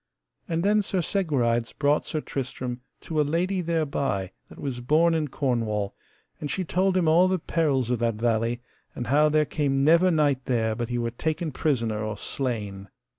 [0.49, 5.27] And then Sir Segwarides brought Sir Tristram to a lady thereby that was born in
[5.27, 5.93] Cornwall,
[6.39, 8.61] and she told him all the perils of that valley,
[8.95, 12.89] and how there came never knight there but he were taken prisoner or slain.